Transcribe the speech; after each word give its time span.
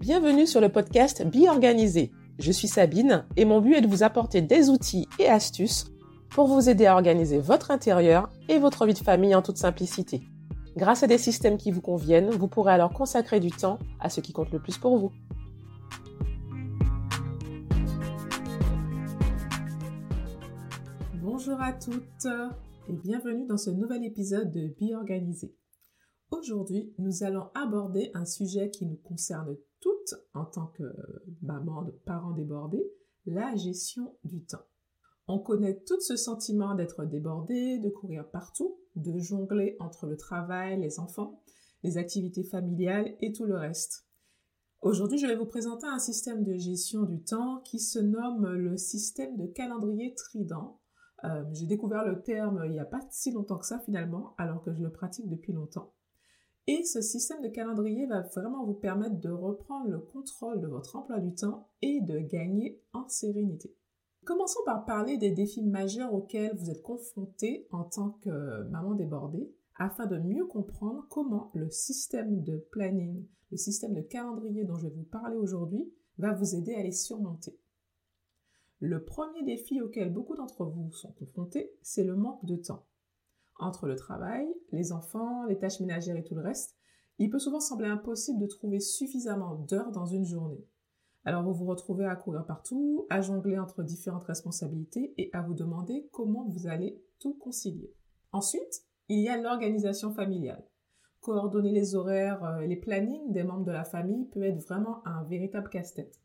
Bienvenue 0.00 0.46
sur 0.46 0.62
le 0.62 0.70
podcast 0.70 1.22
Be 1.26 1.46
Organisé. 1.46 2.10
Je 2.38 2.52
suis 2.52 2.68
Sabine 2.68 3.26
et 3.36 3.44
mon 3.44 3.60
but 3.60 3.74
est 3.74 3.80
de 3.82 3.86
vous 3.86 4.02
apporter 4.02 4.40
des 4.40 4.70
outils 4.70 5.06
et 5.18 5.28
astuces 5.28 5.92
pour 6.30 6.46
vous 6.46 6.70
aider 6.70 6.86
à 6.86 6.94
organiser 6.94 7.38
votre 7.38 7.70
intérieur 7.70 8.30
et 8.48 8.58
votre 8.58 8.86
vie 8.86 8.94
de 8.94 8.98
famille 8.98 9.34
en 9.34 9.42
toute 9.42 9.58
simplicité. 9.58 10.22
Grâce 10.74 11.02
à 11.02 11.06
des 11.06 11.18
systèmes 11.18 11.58
qui 11.58 11.70
vous 11.70 11.82
conviennent, 11.82 12.30
vous 12.30 12.48
pourrez 12.48 12.72
alors 12.72 12.94
consacrer 12.94 13.40
du 13.40 13.50
temps 13.50 13.78
à 14.00 14.08
ce 14.08 14.22
qui 14.22 14.32
compte 14.32 14.50
le 14.52 14.58
plus 14.58 14.78
pour 14.78 14.96
vous. 14.96 15.12
Bonjour 21.22 21.60
à 21.60 21.74
toutes 21.74 22.26
et 22.88 22.92
bienvenue 22.94 23.46
dans 23.46 23.58
ce 23.58 23.68
nouvel 23.68 24.02
épisode 24.06 24.50
de 24.50 24.68
Be 24.80 24.94
Organisé. 24.94 25.52
Aujourd'hui, 26.30 26.94
nous 26.98 27.24
allons 27.24 27.48
aborder 27.54 28.12
un 28.14 28.24
sujet 28.24 28.70
qui 28.70 28.86
nous 28.86 28.96
concerne 28.96 29.56
toutes 29.80 30.14
en 30.32 30.44
tant 30.44 30.68
que 30.68 30.84
maman 31.42 31.82
de 31.82 31.90
parents 31.90 32.30
débordés, 32.30 32.88
la 33.26 33.56
gestion 33.56 34.16
du 34.22 34.44
temps. 34.44 34.64
On 35.26 35.40
connaît 35.40 35.82
tout 35.86 36.00
ce 36.00 36.16
sentiment 36.16 36.76
d'être 36.76 37.04
débordé, 37.04 37.78
de 37.78 37.88
courir 37.88 38.28
partout, 38.30 38.78
de 38.94 39.18
jongler 39.18 39.76
entre 39.80 40.06
le 40.06 40.16
travail, 40.16 40.80
les 40.80 41.00
enfants, 41.00 41.42
les 41.82 41.98
activités 41.98 42.44
familiales 42.44 43.16
et 43.20 43.32
tout 43.32 43.46
le 43.46 43.56
reste. 43.56 44.06
Aujourd'hui, 44.82 45.18
je 45.18 45.26
vais 45.26 45.36
vous 45.36 45.46
présenter 45.46 45.86
un 45.86 45.98
système 45.98 46.44
de 46.44 46.56
gestion 46.56 47.02
du 47.02 47.22
temps 47.22 47.60
qui 47.64 47.80
se 47.80 47.98
nomme 47.98 48.46
le 48.52 48.76
système 48.76 49.36
de 49.36 49.46
calendrier 49.46 50.14
trident. 50.14 50.80
Euh, 51.24 51.44
j'ai 51.52 51.66
découvert 51.66 52.06
le 52.06 52.22
terme 52.22 52.62
il 52.64 52.72
n'y 52.72 52.80
a 52.80 52.84
pas 52.84 53.00
si 53.10 53.32
longtemps 53.32 53.58
que 53.58 53.66
ça 53.66 53.80
finalement, 53.80 54.34
alors 54.38 54.62
que 54.62 54.72
je 54.72 54.80
le 54.80 54.90
pratique 54.90 55.28
depuis 55.28 55.52
longtemps. 55.52 55.92
Et 56.66 56.84
ce 56.84 57.00
système 57.00 57.42
de 57.42 57.48
calendrier 57.48 58.06
va 58.06 58.20
vraiment 58.20 58.64
vous 58.64 58.74
permettre 58.74 59.18
de 59.18 59.30
reprendre 59.30 59.88
le 59.88 59.98
contrôle 59.98 60.60
de 60.60 60.66
votre 60.66 60.96
emploi 60.96 61.18
du 61.18 61.34
temps 61.34 61.68
et 61.82 62.00
de 62.00 62.18
gagner 62.18 62.80
en 62.92 63.08
sérénité. 63.08 63.74
Commençons 64.24 64.60
par 64.66 64.84
parler 64.84 65.16
des 65.16 65.30
défis 65.30 65.62
majeurs 65.62 66.12
auxquels 66.12 66.54
vous 66.56 66.70
êtes 66.70 66.82
confrontés 66.82 67.66
en 67.70 67.84
tant 67.84 68.10
que 68.22 68.62
maman 68.68 68.94
débordée 68.94 69.50
afin 69.76 70.06
de 70.06 70.18
mieux 70.18 70.46
comprendre 70.46 71.06
comment 71.08 71.50
le 71.54 71.70
système 71.70 72.42
de 72.44 72.58
planning, 72.70 73.26
le 73.50 73.56
système 73.56 73.94
de 73.94 74.02
calendrier 74.02 74.64
dont 74.64 74.76
je 74.76 74.88
vais 74.88 74.94
vous 74.94 75.04
parler 75.04 75.36
aujourd'hui 75.36 75.90
va 76.18 76.34
vous 76.34 76.54
aider 76.54 76.74
à 76.74 76.82
les 76.82 76.92
surmonter. 76.92 77.58
Le 78.78 79.02
premier 79.04 79.42
défi 79.42 79.80
auquel 79.80 80.12
beaucoup 80.12 80.36
d'entre 80.36 80.66
vous 80.66 80.92
sont 80.92 81.12
confrontés, 81.12 81.72
c'est 81.82 82.04
le 82.04 82.14
manque 82.14 82.44
de 82.44 82.56
temps 82.56 82.86
entre 83.60 83.86
le 83.86 83.96
travail, 83.96 84.46
les 84.72 84.92
enfants, 84.92 85.44
les 85.44 85.58
tâches 85.58 85.80
ménagères 85.80 86.16
et 86.16 86.24
tout 86.24 86.34
le 86.34 86.42
reste, 86.42 86.76
il 87.18 87.30
peut 87.30 87.38
souvent 87.38 87.60
sembler 87.60 87.88
impossible 87.88 88.40
de 88.40 88.46
trouver 88.46 88.80
suffisamment 88.80 89.54
d'heures 89.54 89.92
dans 89.92 90.06
une 90.06 90.24
journée. 90.24 90.66
Alors 91.24 91.42
vous 91.42 91.52
vous 91.52 91.66
retrouvez 91.66 92.06
à 92.06 92.16
courir 92.16 92.46
partout, 92.46 93.06
à 93.10 93.20
jongler 93.20 93.58
entre 93.58 93.82
différentes 93.82 94.24
responsabilités 94.24 95.12
et 95.18 95.30
à 95.34 95.42
vous 95.42 95.54
demander 95.54 96.08
comment 96.12 96.46
vous 96.48 96.66
allez 96.66 97.04
tout 97.18 97.34
concilier. 97.34 97.92
Ensuite, 98.32 98.84
il 99.08 99.20
y 99.20 99.28
a 99.28 99.36
l'organisation 99.36 100.12
familiale. 100.12 100.64
Coordonner 101.20 101.72
les 101.72 101.94
horaires 101.94 102.40
et 102.60 102.64
euh, 102.64 102.66
les 102.66 102.76
plannings 102.76 103.32
des 103.32 103.42
membres 103.42 103.66
de 103.66 103.72
la 103.72 103.84
famille 103.84 104.24
peut 104.26 104.42
être 104.42 104.62
vraiment 104.62 105.06
un 105.06 105.22
véritable 105.24 105.68
casse-tête. 105.68 106.18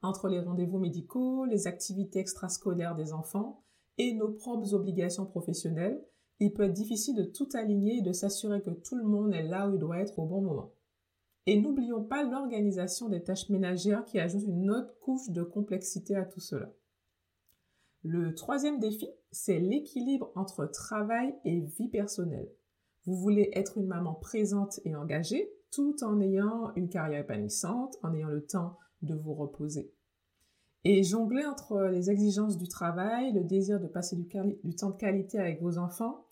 Entre 0.00 0.28
les 0.28 0.40
rendez-vous 0.40 0.78
médicaux, 0.78 1.44
les 1.44 1.66
activités 1.66 2.20
extrascolaires 2.20 2.94
des 2.94 3.12
enfants 3.12 3.62
et 3.98 4.14
nos 4.14 4.30
propres 4.30 4.72
obligations 4.72 5.26
professionnelles, 5.26 6.02
il 6.40 6.52
peut 6.52 6.64
être 6.64 6.72
difficile 6.72 7.16
de 7.16 7.24
tout 7.24 7.48
aligner 7.54 7.98
et 7.98 8.02
de 8.02 8.12
s'assurer 8.12 8.62
que 8.62 8.70
tout 8.70 8.96
le 8.96 9.04
monde 9.04 9.34
est 9.34 9.42
là 9.42 9.68
où 9.68 9.74
il 9.74 9.78
doit 9.78 9.98
être 9.98 10.18
au 10.18 10.26
bon 10.26 10.40
moment. 10.40 10.72
Et 11.46 11.60
n'oublions 11.60 12.04
pas 12.04 12.24
l'organisation 12.24 13.08
des 13.08 13.22
tâches 13.22 13.48
ménagères 13.48 14.04
qui 14.04 14.20
ajoute 14.20 14.44
une 14.46 14.70
autre 14.70 14.98
couche 15.00 15.30
de 15.30 15.42
complexité 15.42 16.14
à 16.14 16.24
tout 16.24 16.40
cela. 16.40 16.72
Le 18.04 18.34
troisième 18.34 18.78
défi, 18.78 19.08
c'est 19.32 19.58
l'équilibre 19.58 20.30
entre 20.36 20.66
travail 20.66 21.34
et 21.44 21.60
vie 21.60 21.88
personnelle. 21.88 22.48
Vous 23.04 23.16
voulez 23.16 23.50
être 23.54 23.78
une 23.78 23.86
maman 23.86 24.14
présente 24.14 24.78
et 24.84 24.94
engagée 24.94 25.50
tout 25.72 25.96
en 26.02 26.20
ayant 26.20 26.72
une 26.76 26.88
carrière 26.88 27.20
épanouissante, 27.20 27.98
en 28.02 28.14
ayant 28.14 28.28
le 28.28 28.44
temps 28.44 28.78
de 29.02 29.14
vous 29.14 29.34
reposer. 29.34 29.92
Et 30.84 31.02
jongler 31.02 31.44
entre 31.44 31.82
les 31.84 32.10
exigences 32.10 32.56
du 32.56 32.68
travail, 32.68 33.32
le 33.32 33.42
désir 33.42 33.80
de 33.80 33.86
passer 33.86 34.16
du, 34.16 34.28
du 34.64 34.74
temps 34.74 34.90
de 34.90 34.96
qualité 34.96 35.38
avec 35.38 35.60
vos 35.60 35.76
enfants 35.78 36.27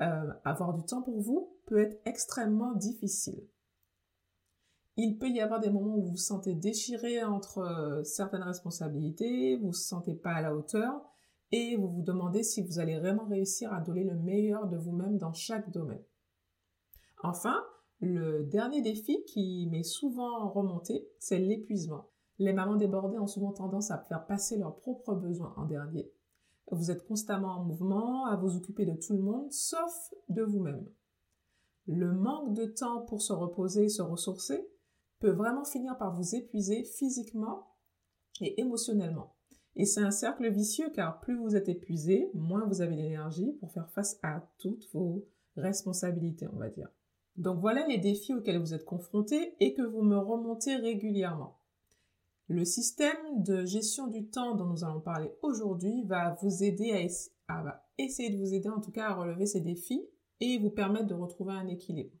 euh, 0.00 0.32
avoir 0.44 0.74
du 0.74 0.84
temps 0.84 1.02
pour 1.02 1.20
vous 1.20 1.58
peut 1.66 1.78
être 1.78 2.00
extrêmement 2.04 2.72
difficile. 2.74 3.46
Il 4.96 5.18
peut 5.18 5.28
y 5.28 5.40
avoir 5.40 5.60
des 5.60 5.70
moments 5.70 5.96
où 5.96 6.02
vous 6.02 6.10
vous 6.10 6.16
sentez 6.16 6.54
déchiré 6.54 7.22
entre 7.22 7.58
euh, 7.58 8.02
certaines 8.04 8.42
responsabilités, 8.42 9.56
vous 9.56 9.62
ne 9.62 9.66
vous 9.68 9.72
sentez 9.72 10.14
pas 10.14 10.32
à 10.32 10.42
la 10.42 10.54
hauteur 10.54 11.00
et 11.52 11.76
vous 11.76 11.88
vous 11.88 12.02
demandez 12.02 12.42
si 12.42 12.62
vous 12.62 12.78
allez 12.78 12.98
vraiment 12.98 13.24
réussir 13.24 13.72
à 13.72 13.80
donner 13.80 14.04
le 14.04 14.14
meilleur 14.14 14.66
de 14.68 14.76
vous-même 14.76 15.18
dans 15.18 15.32
chaque 15.32 15.70
domaine. 15.70 16.02
Enfin, 17.22 17.64
le 18.00 18.44
dernier 18.44 18.82
défi 18.82 19.24
qui 19.24 19.68
m'est 19.70 19.82
souvent 19.82 20.48
remonté, 20.48 21.08
c'est 21.18 21.38
l'épuisement. 21.38 22.10
Les 22.38 22.52
mamans 22.52 22.76
débordées 22.76 23.18
ont 23.18 23.26
souvent 23.26 23.52
tendance 23.52 23.90
à 23.90 23.98
faire 23.98 24.26
passer 24.26 24.56
leurs 24.56 24.76
propres 24.76 25.14
besoins 25.14 25.54
en 25.56 25.64
dernier 25.64 26.12
vous 26.70 26.90
êtes 26.90 27.06
constamment 27.06 27.58
en 27.58 27.64
mouvement, 27.64 28.26
à 28.26 28.36
vous 28.36 28.56
occuper 28.56 28.84
de 28.84 28.94
tout 28.94 29.14
le 29.14 29.22
monde, 29.22 29.50
sauf 29.52 30.12
de 30.28 30.42
vous-même. 30.42 30.86
Le 31.86 32.12
manque 32.12 32.54
de 32.54 32.66
temps 32.66 33.02
pour 33.02 33.22
se 33.22 33.32
reposer 33.32 33.84
et 33.84 33.88
se 33.88 34.02
ressourcer 34.02 34.68
peut 35.20 35.30
vraiment 35.30 35.64
finir 35.64 35.96
par 35.96 36.14
vous 36.14 36.34
épuiser 36.34 36.84
physiquement 36.84 37.74
et 38.40 38.60
émotionnellement. 38.60 39.34
Et 39.76 39.84
c'est 39.84 40.02
un 40.02 40.10
cercle 40.10 40.50
vicieux 40.50 40.90
car 40.90 41.20
plus 41.20 41.38
vous 41.38 41.56
êtes 41.56 41.68
épuisé, 41.68 42.30
moins 42.34 42.66
vous 42.66 42.80
avez 42.80 42.96
d'énergie 42.96 43.52
pour 43.60 43.72
faire 43.72 43.90
face 43.90 44.18
à 44.22 44.48
toutes 44.58 44.90
vos 44.92 45.26
responsabilités, 45.56 46.46
on 46.52 46.58
va 46.58 46.68
dire. 46.68 46.88
Donc 47.36 47.60
voilà 47.60 47.86
les 47.86 47.98
défis 47.98 48.34
auxquels 48.34 48.58
vous 48.58 48.74
êtes 48.74 48.84
confrontés 48.84 49.54
et 49.60 49.74
que 49.74 49.82
vous 49.82 50.02
me 50.02 50.18
remontez 50.18 50.76
régulièrement. 50.76 51.57
Le 52.48 52.64
système 52.64 53.42
de 53.42 53.66
gestion 53.66 54.06
du 54.06 54.26
temps 54.30 54.54
dont 54.54 54.64
nous 54.64 54.82
allons 54.82 55.02
parler 55.02 55.30
aujourd'hui 55.42 56.02
va 56.04 56.34
vous 56.40 56.64
aider 56.64 57.06
à, 57.46 57.84
essayer 57.98 58.30
de 58.30 58.38
vous 58.38 58.54
aider 58.54 58.70
en 58.70 58.80
tout 58.80 58.90
cas 58.90 59.08
à 59.08 59.14
relever 59.14 59.44
ces 59.44 59.60
défis 59.60 60.02
et 60.40 60.56
vous 60.56 60.70
permettre 60.70 61.08
de 61.08 61.14
retrouver 61.14 61.52
un 61.52 61.68
équilibre. 61.68 62.16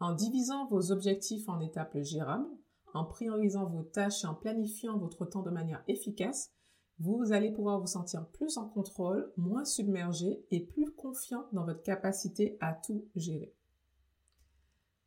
En 0.00 0.14
divisant 0.14 0.66
vos 0.66 0.90
objectifs 0.90 1.48
en 1.48 1.60
étapes 1.60 1.96
gérables, 2.02 2.48
en 2.92 3.04
priorisant 3.04 3.66
vos 3.66 3.84
tâches 3.84 4.24
et 4.24 4.26
en 4.26 4.34
planifiant 4.34 4.98
votre 4.98 5.24
temps 5.26 5.42
de 5.42 5.50
manière 5.50 5.84
efficace, 5.86 6.52
vous 6.98 7.30
allez 7.30 7.52
pouvoir 7.52 7.78
vous 7.78 7.86
sentir 7.86 8.26
plus 8.30 8.56
en 8.56 8.68
contrôle, 8.68 9.32
moins 9.36 9.64
submergé 9.64 10.44
et 10.50 10.58
plus 10.58 10.90
confiant 10.90 11.46
dans 11.52 11.64
votre 11.64 11.84
capacité 11.84 12.56
à 12.60 12.72
tout 12.72 13.04
gérer. 13.14 13.54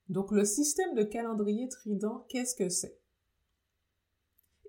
Donc 0.08 0.32
le 0.32 0.46
système 0.46 0.96
de 0.96 1.04
calendrier 1.04 1.68
trident, 1.68 2.26
qu'est-ce 2.30 2.56
que 2.56 2.70
c'est? 2.70 3.01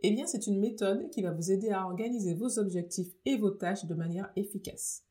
Eh 0.02 0.12
bien, 0.12 0.26
c'est 0.26 0.46
une 0.46 0.58
méthode 0.58 1.10
qui 1.10 1.22
va 1.22 1.32
vous 1.32 1.50
aider 1.50 1.70
à 1.70 1.84
organiser 1.86 2.34
vos 2.34 2.58
objectifs 2.58 3.14
et 3.24 3.36
vos 3.36 3.50
tâches 3.50 3.84
de 3.84 3.94
manière 3.94 4.32
efficace. 4.36 5.04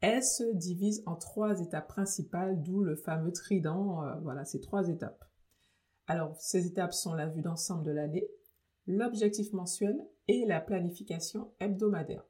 Elle 0.00 0.22
se 0.22 0.54
divise 0.54 1.02
en 1.06 1.16
trois 1.16 1.60
étapes 1.60 1.88
principales, 1.88 2.62
d'où 2.62 2.82
le 2.82 2.96
fameux 2.96 3.32
trident. 3.32 4.04
Euh, 4.04 4.14
voilà, 4.22 4.44
ces 4.44 4.60
trois 4.60 4.88
étapes. 4.88 5.24
Alors, 6.06 6.36
ces 6.38 6.66
étapes 6.66 6.92
sont 6.92 7.14
la 7.14 7.26
vue 7.26 7.42
d'ensemble 7.42 7.84
de 7.84 7.90
l'année, 7.90 8.28
l'objectif 8.86 9.52
mensuel 9.52 9.98
et 10.28 10.44
la 10.46 10.60
planification 10.60 11.50
hebdomadaire. 11.58 12.24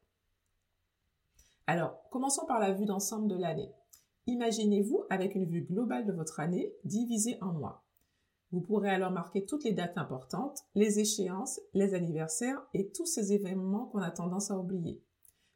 Alors, 1.67 2.09
commençons 2.11 2.47
par 2.47 2.61
la 2.61 2.73
vue 2.73 2.87
d'ensemble 2.87 3.29
de 3.29 3.37
l'année. 3.37 3.73
Imaginez-vous 4.27 5.05
avec 5.11 5.35
une 5.35 5.45
vue 5.45 5.63
globale 5.63 6.07
de 6.07 6.13
votre 6.13 6.41
année 6.41 6.73
divisée 6.85 7.37
en 7.43 7.53
mois. 7.53 7.86
Vous 8.57 8.63
pourrez 8.63 8.89
alors 8.89 9.11
marquer 9.11 9.45
toutes 9.45 9.65
les 9.65 9.75
dates 9.75 9.99
importantes, 9.99 10.65
les 10.75 10.99
échéances, 10.99 11.61
les 11.75 11.93
anniversaires 11.93 12.67
et 12.73 12.89
tous 12.89 13.05
ces 13.05 13.35
événements 13.35 13.85
qu'on 13.85 13.99
a 13.99 14.11
tendance 14.11 14.51
à 14.51 14.59
oublier. 14.59 15.05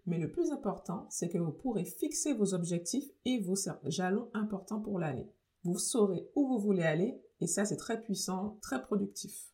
Mais 0.05 0.19
le 0.19 0.31
plus 0.31 0.51
important, 0.51 1.07
c'est 1.09 1.31
que 1.31 1.39
vous 1.39 1.51
pourrez 1.51 1.87
fixer 1.87 2.35
vos 2.35 2.53
objectifs 2.53 3.09
et 3.25 3.41
vos 3.41 3.55
jalons 3.85 4.29
importants 4.35 4.83
pour 4.83 4.99
l'année. 4.99 5.33
Vous 5.65 5.79
saurez 5.79 6.29
où 6.35 6.47
vous 6.47 6.59
voulez 6.59 6.83
aller 6.83 7.19
et 7.41 7.47
ça 7.47 7.65
c'est 7.65 7.79
très 7.79 8.03
puissant, 8.03 8.59
très 8.61 8.83
productif. 8.83 9.49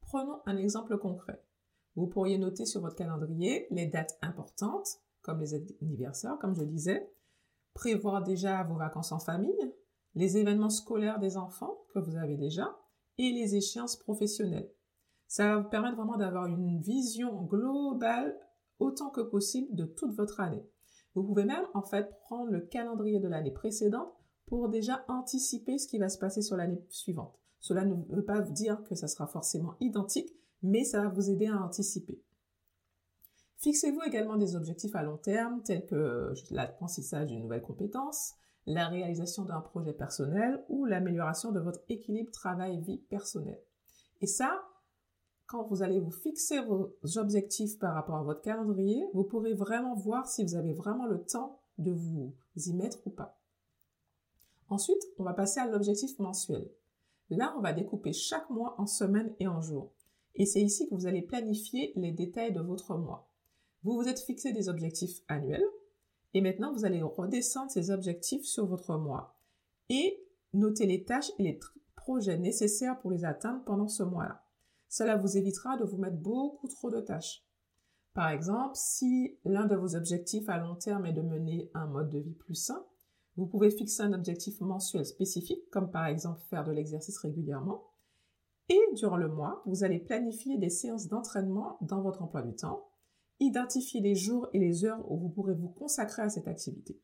Prenons 0.00 0.40
un 0.46 0.56
exemple 0.56 0.96
concret. 0.96 1.44
Vous 1.94 2.06
pourriez 2.06 2.38
noter 2.38 2.64
sur 2.64 2.80
votre 2.80 2.96
calendrier 2.96 3.66
les 3.70 3.84
dates 3.84 4.16
importantes, 4.22 5.02
comme 5.20 5.40
les 5.40 5.52
anniversaires, 5.82 6.38
comme 6.40 6.54
je 6.54 6.64
disais, 6.64 7.12
prévoir 7.74 8.22
déjà 8.22 8.62
vos 8.62 8.76
vacances 8.76 9.12
en 9.12 9.18
famille, 9.18 9.74
les 10.14 10.36
événements 10.36 10.70
scolaires 10.70 11.18
des 11.18 11.36
enfants 11.36 11.78
que 11.94 11.98
vous 11.98 12.16
avez 12.16 12.36
déjà 12.36 12.76
et 13.18 13.32
les 13.32 13.56
échéances 13.56 13.96
professionnelles. 13.96 14.70
Ça 15.26 15.46
va 15.48 15.62
vous 15.62 15.68
permettre 15.68 15.96
vraiment 15.96 16.16
d'avoir 16.16 16.46
une 16.46 16.80
vision 16.80 17.42
globale 17.44 18.38
autant 18.78 19.10
que 19.10 19.20
possible 19.20 19.74
de 19.74 19.84
toute 19.84 20.14
votre 20.14 20.40
année. 20.40 20.66
Vous 21.14 21.22
pouvez 21.22 21.44
même 21.44 21.64
en 21.74 21.82
fait 21.82 22.18
prendre 22.20 22.50
le 22.50 22.60
calendrier 22.60 23.20
de 23.20 23.28
l'année 23.28 23.50
précédente 23.50 24.12
pour 24.46 24.68
déjà 24.68 25.04
anticiper 25.08 25.78
ce 25.78 25.86
qui 25.86 25.98
va 25.98 26.08
se 26.08 26.18
passer 26.18 26.42
sur 26.42 26.56
l'année 26.56 26.84
suivante. 26.88 27.38
Cela 27.60 27.84
ne 27.84 27.94
veut 28.10 28.24
pas 28.24 28.40
vous 28.40 28.52
dire 28.52 28.82
que 28.84 28.94
ça 28.94 29.08
sera 29.08 29.26
forcément 29.26 29.74
identique, 29.80 30.34
mais 30.62 30.84
ça 30.84 31.02
va 31.02 31.08
vous 31.08 31.30
aider 31.30 31.46
à 31.46 31.62
anticiper. 31.62 32.20
Fixez-vous 33.58 34.02
également 34.02 34.36
des 34.36 34.56
objectifs 34.56 34.96
à 34.96 35.02
long 35.02 35.18
terme, 35.18 35.62
tels 35.62 35.86
que 35.86 36.32
l'apprentissage 36.50 37.28
d'une 37.28 37.42
nouvelle 37.42 37.62
compétence, 37.62 38.34
la 38.66 38.88
réalisation 38.88 39.44
d'un 39.44 39.60
projet 39.60 39.92
personnel 39.92 40.64
ou 40.68 40.84
l'amélioration 40.84 41.52
de 41.52 41.60
votre 41.60 41.80
équilibre 41.88 42.30
travail-vie 42.30 42.98
personnelle. 42.98 43.62
Et 44.20 44.26
ça, 44.26 44.62
quand 45.46 45.64
vous 45.64 45.82
allez 45.82 46.00
vous 46.00 46.10
fixer 46.10 46.60
vos 46.60 46.96
objectifs 47.16 47.78
par 47.78 47.94
rapport 47.94 48.16
à 48.16 48.22
votre 48.22 48.40
calendrier, 48.40 49.04
vous 49.14 49.24
pourrez 49.24 49.52
vraiment 49.52 49.94
voir 49.94 50.26
si 50.28 50.44
vous 50.44 50.54
avez 50.54 50.72
vraiment 50.72 51.06
le 51.06 51.22
temps 51.22 51.60
de 51.78 51.92
vous 51.92 52.34
y 52.56 52.72
mettre 52.72 52.98
ou 53.06 53.10
pas. 53.10 53.38
Ensuite, 54.68 55.02
on 55.18 55.24
va 55.24 55.34
passer 55.34 55.60
à 55.60 55.66
l'objectif 55.66 56.18
mensuel. 56.18 56.70
Là, 57.28 57.54
on 57.58 57.60
va 57.60 57.72
découper 57.72 58.12
chaque 58.12 58.48
mois 58.48 58.74
en 58.78 58.86
semaines 58.86 59.34
et 59.40 59.46
en 59.46 59.60
jours. 59.60 59.92
Et 60.34 60.46
c'est 60.46 60.62
ici 60.62 60.88
que 60.88 60.94
vous 60.94 61.06
allez 61.06 61.22
planifier 61.22 61.92
les 61.96 62.12
détails 62.12 62.52
de 62.52 62.60
votre 62.60 62.96
mois. 62.96 63.28
Vous 63.82 63.94
vous 63.94 64.08
êtes 64.08 64.20
fixé 64.20 64.52
des 64.52 64.68
objectifs 64.68 65.20
annuels 65.28 65.64
et 66.34 66.40
maintenant 66.40 66.72
vous 66.72 66.84
allez 66.84 67.02
redescendre 67.02 67.70
ces 67.70 67.90
objectifs 67.90 68.44
sur 68.44 68.66
votre 68.66 68.96
mois 68.96 69.36
et 69.88 70.24
noter 70.52 70.86
les 70.86 71.04
tâches 71.04 71.30
et 71.38 71.42
les 71.42 71.60
projets 71.96 72.38
nécessaires 72.38 72.98
pour 73.00 73.10
les 73.10 73.24
atteindre 73.24 73.64
pendant 73.64 73.88
ce 73.88 74.02
mois-là. 74.02 74.44
Cela 74.88 75.16
vous 75.16 75.36
évitera 75.36 75.76
de 75.76 75.84
vous 75.84 75.96
mettre 75.96 76.16
beaucoup 76.16 76.68
trop 76.68 76.90
de 76.90 77.00
tâches. 77.00 77.44
Par 78.14 78.28
exemple, 78.28 78.74
si 78.74 79.38
l'un 79.44 79.66
de 79.66 79.76
vos 79.76 79.96
objectifs 79.96 80.48
à 80.48 80.58
long 80.58 80.74
terme 80.74 81.06
est 81.06 81.14
de 81.14 81.22
mener 81.22 81.70
un 81.74 81.86
mode 81.86 82.10
de 82.10 82.18
vie 82.18 82.34
plus 82.34 82.54
sain, 82.54 82.84
vous 83.36 83.46
pouvez 83.46 83.70
fixer 83.70 84.02
un 84.02 84.12
objectif 84.12 84.60
mensuel 84.60 85.06
spécifique, 85.06 85.70
comme 85.70 85.90
par 85.90 86.06
exemple 86.06 86.42
faire 86.50 86.64
de 86.64 86.72
l'exercice 86.72 87.16
régulièrement. 87.18 87.88
Et 88.68 88.80
durant 88.94 89.16
le 89.16 89.28
mois, 89.28 89.62
vous 89.64 89.84
allez 89.84 89.98
planifier 89.98 90.58
des 90.58 90.68
séances 90.68 91.08
d'entraînement 91.08 91.78
dans 91.80 92.02
votre 92.02 92.22
emploi 92.22 92.42
du 92.42 92.54
temps, 92.54 92.91
identifier 93.40 94.00
les 94.00 94.14
jours 94.14 94.48
et 94.52 94.58
les 94.58 94.84
heures 94.84 95.10
où 95.10 95.16
vous 95.16 95.28
pourrez 95.28 95.54
vous 95.54 95.68
consacrer 95.68 96.22
à 96.22 96.30
cette 96.30 96.48
activité. 96.48 97.00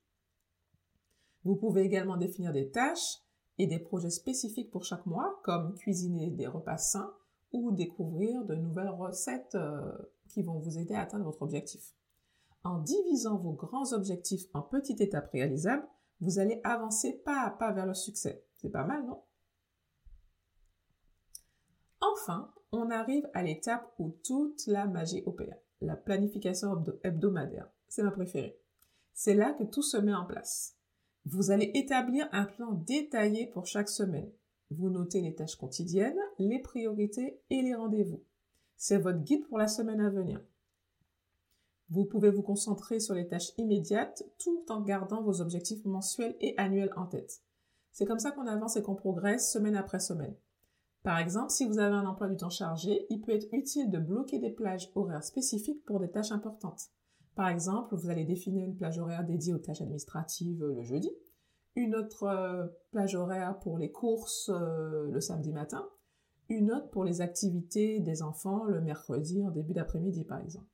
Vous 1.44 1.56
pouvez 1.56 1.82
également 1.82 2.16
définir 2.16 2.52
des 2.52 2.70
tâches 2.70 3.22
et 3.58 3.66
des 3.66 3.78
projets 3.78 4.10
spécifiques 4.10 4.70
pour 4.70 4.84
chaque 4.84 5.06
mois, 5.06 5.40
comme 5.42 5.74
cuisiner 5.74 6.30
des 6.30 6.46
repas 6.46 6.78
sains 6.78 7.12
ou 7.52 7.72
découvrir 7.72 8.44
de 8.44 8.54
nouvelles 8.54 8.90
recettes 8.90 9.54
euh, 9.54 9.92
qui 10.28 10.42
vont 10.42 10.58
vous 10.58 10.78
aider 10.78 10.94
à 10.94 11.02
atteindre 11.02 11.24
votre 11.24 11.42
objectif. 11.42 11.94
En 12.64 12.78
divisant 12.78 13.36
vos 13.36 13.52
grands 13.52 13.92
objectifs 13.92 14.44
en 14.52 14.62
petites 14.62 15.00
étapes 15.00 15.30
réalisables, 15.32 15.86
vous 16.20 16.38
allez 16.38 16.60
avancer 16.64 17.12
pas 17.24 17.42
à 17.42 17.50
pas 17.50 17.72
vers 17.72 17.86
le 17.86 17.94
succès. 17.94 18.44
C'est 18.56 18.70
pas 18.70 18.84
mal, 18.84 19.06
non? 19.06 19.22
Enfin, 22.00 22.52
on 22.72 22.90
arrive 22.90 23.28
à 23.34 23.42
l'étape 23.42 23.94
où 23.98 24.10
toute 24.24 24.66
la 24.66 24.86
magie 24.86 25.22
opère, 25.26 25.56
la 25.80 25.96
planification 25.96 26.84
hebdomadaire. 27.02 27.70
C'est 27.88 28.02
ma 28.02 28.10
préférée. 28.10 28.58
C'est 29.14 29.34
là 29.34 29.52
que 29.52 29.64
tout 29.64 29.82
se 29.82 29.96
met 29.96 30.14
en 30.14 30.24
place. 30.24 30.76
Vous 31.24 31.50
allez 31.50 31.70
établir 31.74 32.28
un 32.32 32.44
plan 32.44 32.72
détaillé 32.72 33.46
pour 33.46 33.66
chaque 33.66 33.88
semaine. 33.88 34.30
Vous 34.70 34.90
notez 34.90 35.20
les 35.20 35.34
tâches 35.34 35.56
quotidiennes, 35.56 36.18
les 36.38 36.58
priorités 36.58 37.40
et 37.50 37.62
les 37.62 37.74
rendez-vous. 37.74 38.22
C'est 38.76 38.98
votre 38.98 39.20
guide 39.20 39.46
pour 39.46 39.58
la 39.58 39.68
semaine 39.68 40.00
à 40.00 40.10
venir. 40.10 40.40
Vous 41.90 42.04
pouvez 42.04 42.30
vous 42.30 42.42
concentrer 42.42 43.00
sur 43.00 43.14
les 43.14 43.26
tâches 43.26 43.52
immédiates 43.56 44.22
tout 44.38 44.64
en 44.68 44.82
gardant 44.82 45.22
vos 45.22 45.40
objectifs 45.40 45.84
mensuels 45.84 46.36
et 46.40 46.54
annuels 46.58 46.92
en 46.96 47.06
tête. 47.06 47.42
C'est 47.92 48.04
comme 48.04 48.18
ça 48.18 48.30
qu'on 48.30 48.46
avance 48.46 48.76
et 48.76 48.82
qu'on 48.82 48.94
progresse 48.94 49.50
semaine 49.50 49.76
après 49.76 49.98
semaine. 49.98 50.36
Par 51.08 51.20
exemple, 51.20 51.48
si 51.48 51.64
vous 51.64 51.78
avez 51.78 51.94
un 51.94 52.04
emploi 52.04 52.28
du 52.28 52.36
temps 52.36 52.50
chargé, 52.50 53.06
il 53.08 53.22
peut 53.22 53.32
être 53.32 53.48
utile 53.52 53.90
de 53.90 53.96
bloquer 53.96 54.38
des 54.38 54.50
plages 54.50 54.90
horaires 54.94 55.24
spécifiques 55.24 55.82
pour 55.86 56.00
des 56.00 56.10
tâches 56.10 56.32
importantes. 56.32 56.90
Par 57.34 57.48
exemple, 57.48 57.96
vous 57.96 58.10
allez 58.10 58.26
définir 58.26 58.66
une 58.66 58.76
plage 58.76 58.98
horaire 58.98 59.24
dédiée 59.24 59.54
aux 59.54 59.58
tâches 59.58 59.80
administratives 59.80 60.62
le 60.62 60.82
jeudi, 60.82 61.10
une 61.76 61.94
autre 61.94 62.24
euh, 62.24 62.66
plage 62.90 63.14
horaire 63.14 63.58
pour 63.58 63.78
les 63.78 63.90
courses 63.90 64.50
euh, 64.50 65.10
le 65.10 65.18
samedi 65.22 65.50
matin, 65.50 65.88
une 66.50 66.70
autre 66.72 66.90
pour 66.90 67.04
les 67.04 67.22
activités 67.22 68.00
des 68.00 68.20
enfants 68.20 68.64
le 68.64 68.82
mercredi 68.82 69.42
en 69.46 69.50
début 69.50 69.72
d'après-midi 69.72 70.24
par 70.24 70.42
exemple. 70.42 70.68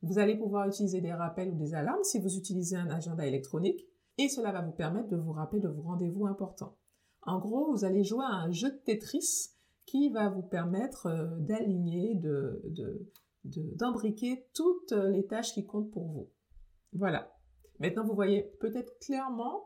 Vous 0.00 0.20
allez 0.20 0.36
pouvoir 0.36 0.68
utiliser 0.68 1.00
des 1.00 1.12
rappels 1.12 1.50
ou 1.50 1.56
des 1.56 1.74
alarmes 1.74 2.04
si 2.04 2.20
vous 2.20 2.36
utilisez 2.36 2.76
un 2.76 2.90
agenda 2.90 3.26
électronique 3.26 3.84
et 4.16 4.28
cela 4.28 4.52
va 4.52 4.62
vous 4.62 4.70
permettre 4.70 5.08
de 5.08 5.16
vous 5.16 5.32
rappeler 5.32 5.58
de 5.58 5.68
vos 5.68 5.82
rendez-vous 5.82 6.24
importants. 6.28 6.76
En 7.22 7.40
gros, 7.40 7.72
vous 7.72 7.84
allez 7.84 8.04
jouer 8.04 8.24
à 8.24 8.36
un 8.36 8.52
jeu 8.52 8.70
de 8.70 8.76
Tetris 8.76 9.55
qui 9.86 10.10
va 10.10 10.28
vous 10.28 10.42
permettre 10.42 11.06
euh, 11.06 11.26
d'aligner, 11.38 12.14
de, 12.16 12.62
d'embriquer 13.44 14.46
toutes 14.52 14.92
les 14.92 15.26
tâches 15.26 15.54
qui 15.54 15.64
comptent 15.64 15.90
pour 15.92 16.08
vous. 16.08 16.30
Voilà. 16.92 17.32
Maintenant, 17.78 18.04
vous 18.04 18.14
voyez 18.14 18.42
peut-être 18.60 18.98
clairement 18.98 19.64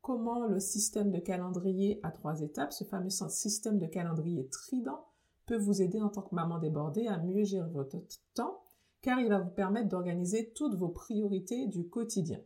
comment 0.00 0.46
le 0.46 0.60
système 0.60 1.10
de 1.10 1.18
calendrier 1.18 2.00
à 2.02 2.10
trois 2.10 2.40
étapes, 2.40 2.72
ce 2.72 2.84
fameux 2.84 3.10
système 3.10 3.78
de 3.78 3.86
calendrier 3.86 4.48
trident, 4.48 5.04
peut 5.46 5.58
vous 5.58 5.82
aider 5.82 6.00
en 6.00 6.08
tant 6.08 6.22
que 6.22 6.34
maman 6.34 6.58
débordée 6.58 7.06
à 7.06 7.18
mieux 7.18 7.44
gérer 7.44 7.70
votre 7.70 7.98
temps, 8.34 8.60
car 9.02 9.18
il 9.18 9.28
va 9.28 9.40
vous 9.40 9.50
permettre 9.50 9.88
d'organiser 9.88 10.52
toutes 10.54 10.74
vos 10.74 10.88
priorités 10.88 11.66
du 11.66 11.88
quotidien. 11.88 12.40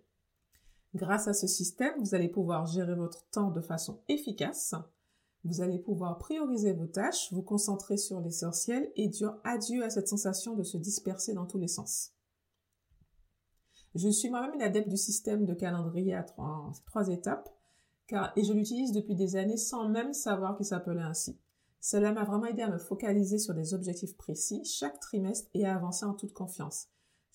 Grâce 0.95 1.27
à 1.27 1.33
ce 1.33 1.47
système, 1.47 1.95
vous 1.99 2.15
allez 2.15 2.29
pouvoir 2.29 2.67
gérer 2.67 2.95
votre 2.95 3.29
temps 3.31 3.51
de 3.51 3.61
façon 3.61 4.03
efficace, 4.09 4.75
vous 5.45 5.61
allez 5.61 5.79
pouvoir 5.79 6.19
prioriser 6.19 6.73
vos 6.73 6.87
tâches, 6.87 7.33
vous 7.33 7.43
concentrer 7.43 7.97
sur 7.97 8.21
l'essentiel 8.21 8.91
et 8.97 9.09
dire 9.09 9.37
adieu 9.45 9.85
à 9.85 9.91
cette 9.91 10.09
sensation 10.09 10.55
de 10.55 10.63
se 10.63 10.77
disperser 10.77 11.35
dans 11.35 11.47
tous 11.47 11.59
les 11.59 11.69
sens. 11.69 12.13
Je 13.95 14.09
suis 14.09 14.31
moi-même 14.31 14.55
une 14.55 14.63
adepte 14.63 14.89
du 14.89 14.97
système 14.97 15.45
de 15.45 15.55
calendrier 15.55 16.15
à 16.15 16.23
trois, 16.23 17.09
étapes, 17.09 17.51
et 18.37 18.45
je 18.45 18.53
l'utilise 18.53 18.93
depuis 18.93 19.15
des 19.15 19.37
années 19.37 19.57
sans 19.57 19.89
même 19.89 20.13
savoir 20.13 20.57
qu'il 20.57 20.67
s'appelait 20.67 21.03
ainsi. 21.03 21.39
Cela 21.81 22.13
m'a 22.13 22.25
vraiment 22.25 22.47
aidé 22.47 22.63
à 22.63 22.71
me 22.71 22.79
focaliser 22.79 23.39
sur 23.39 23.55
des 23.55 23.75
objectifs 23.75 24.17
précis 24.17 24.65
chaque 24.65 25.01
trimestre 25.01 25.51
et 25.55 25.67
à 25.67 25.75
avancer 25.75 26.05
en 26.05 26.15
toute 26.15 26.33
confiance. 26.33 26.89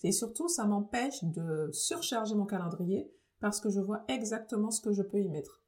Et 0.04 0.12
surtout, 0.12 0.48
ça 0.48 0.66
m'empêche 0.66 1.24
de 1.24 1.70
surcharger 1.74 2.36
mon 2.36 2.46
calendrier 2.46 3.12
parce 3.40 3.60
que 3.60 3.70
je 3.70 3.82
vois 3.82 4.04
exactement 4.08 4.72
ce 4.72 4.82
que 4.82 4.94
je 4.94 5.02
peux 5.02 5.20
y 5.20 5.30
mettre. 5.30 5.62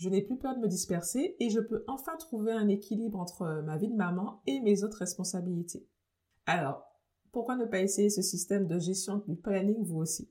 Je 0.00 0.08
n'ai 0.08 0.22
plus 0.22 0.38
peur 0.38 0.56
de 0.56 0.60
me 0.60 0.66
disperser 0.66 1.36
et 1.40 1.50
je 1.50 1.60
peux 1.60 1.84
enfin 1.86 2.16
trouver 2.16 2.52
un 2.52 2.68
équilibre 2.68 3.20
entre 3.20 3.62
ma 3.66 3.76
vie 3.76 3.90
de 3.90 3.94
maman 3.94 4.40
et 4.46 4.58
mes 4.60 4.82
autres 4.82 4.96
responsabilités. 4.96 5.86
Alors, 6.46 6.82
pourquoi 7.32 7.56
ne 7.56 7.66
pas 7.66 7.82
essayer 7.82 8.08
ce 8.08 8.22
système 8.22 8.66
de 8.66 8.78
gestion 8.78 9.18
du 9.18 9.36
planning 9.36 9.84
vous 9.84 9.98
aussi? 9.98 10.30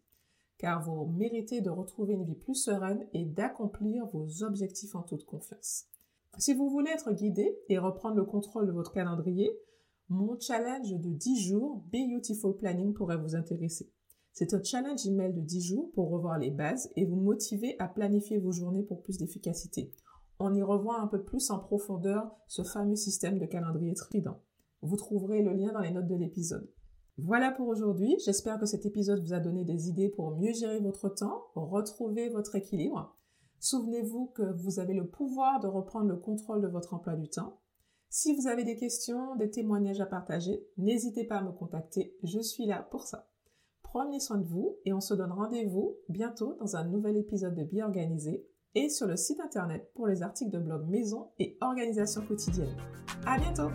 Car 0.58 0.82
vous 0.82 1.06
méritez 1.06 1.62
de 1.62 1.70
retrouver 1.70 2.16
une 2.16 2.26
vie 2.26 2.34
plus 2.34 2.56
sereine 2.56 3.06
et 3.14 3.26
d'accomplir 3.26 4.08
vos 4.08 4.42
objectifs 4.42 4.96
en 4.96 5.04
toute 5.04 5.26
confiance. 5.26 5.86
Si 6.40 6.56
vous 6.56 6.68
voulez 6.72 6.90
être 6.90 7.12
guidé 7.12 7.56
et 7.70 7.78
reprendre 7.78 8.16
le 8.16 8.26
contrôle 8.26 8.66
de 8.66 8.72
votre 8.72 8.92
calendrier, 8.92 9.52
mon 10.08 10.40
challenge 10.40 10.96
de 10.96 11.14
10 11.14 11.48
jours 11.48 11.84
Beautiful 11.94 12.58
Planning 12.58 12.96
pourrait 12.96 13.18
vous 13.18 13.36
intéresser. 13.36 13.94
C'est 14.34 14.54
un 14.54 14.64
challenge 14.64 15.06
email 15.06 15.34
de 15.34 15.42
10 15.42 15.62
jours 15.62 15.92
pour 15.94 16.10
revoir 16.10 16.38
les 16.38 16.52
bases 16.52 16.92
et 16.96 17.06
vous 17.06 17.18
motiver 17.18 17.76
à 17.80 17.88
planifier 17.88 18.38
vos 18.38 18.52
journées 18.52 18.84
pour 18.84 19.02
plus 19.02 19.18
d'efficacité. 19.18 19.92
On 20.40 20.54
y 20.54 20.64
revoit 20.64 21.02
un 21.02 21.08
peu 21.08 21.22
plus 21.22 21.50
en 21.50 21.60
profondeur 21.60 22.32
ce 22.48 22.64
fameux 22.64 22.96
système 22.96 23.40
de 23.40 23.46
calendrier 23.46 23.94
trident. 23.94 24.40
Vous 24.82 24.96
trouverez 24.96 25.42
le 25.42 25.54
lien 25.54 25.74
dans 25.74 25.82
les 25.82 25.92
notes 25.92 26.08
de 26.08 26.16
l'épisode. 26.16 26.70
Voilà 27.18 27.52
pour 27.52 27.68
aujourd'hui. 27.68 28.16
J'espère 28.24 28.60
que 28.60 28.66
cet 28.66 28.86
épisode 28.86 29.22
vous 29.22 29.34
a 29.34 29.42
donné 29.42 29.66
des 29.66 29.90
idées 29.90 30.08
pour 30.08 30.38
mieux 30.38 30.54
gérer 30.54 30.80
votre 30.80 31.10
temps, 31.10 31.44
retrouver 31.56 32.30
votre 32.30 32.56
équilibre. 32.56 33.18
Souvenez-vous 33.60 34.28
que 34.28 34.54
vous 34.54 34.80
avez 34.80 34.94
le 34.94 35.06
pouvoir 35.06 35.60
de 35.60 35.68
reprendre 35.68 36.08
le 36.08 36.16
contrôle 36.16 36.62
de 36.62 36.68
votre 36.70 36.94
emploi 36.94 37.18
du 37.18 37.28
temps. 37.28 37.60
Si 38.10 38.34
vous 38.34 38.48
avez 38.48 38.64
des 38.64 38.78
questions, 38.78 39.36
des 39.36 39.52
témoignages 39.52 40.00
à 40.00 40.06
partager, 40.06 40.66
n'hésitez 40.78 41.26
pas 41.26 41.40
à 41.40 41.44
me 41.44 41.52
contacter. 41.52 42.16
Je 42.24 42.40
suis 42.40 42.66
là 42.66 42.88
pour 42.90 43.06
ça. 43.06 43.28
Prenez 43.92 44.20
soin 44.20 44.38
de 44.38 44.46
vous 44.46 44.78
et 44.86 44.94
on 44.94 45.02
se 45.02 45.16
donne 45.16 45.32
rendez-vous 45.32 45.98
bientôt 46.10 46.56
dans 46.60 46.76
un 46.76 46.84
nouvel 46.84 47.18
épisode 47.18 47.56
de 47.56 47.64
Bien 47.64 47.88
Organisé 47.88 48.46
et 48.76 48.88
sur 48.88 49.08
le 49.08 49.18
site 49.18 49.40
internet 49.40 49.90
pour 49.96 50.06
les 50.06 50.22
articles 50.22 50.52
de 50.52 50.60
blog 50.60 50.88
maison 50.88 51.32
et 51.40 51.58
organisation 51.60 52.22
quotidienne. 52.22 52.78
À 53.26 53.40
bientôt! 53.40 53.72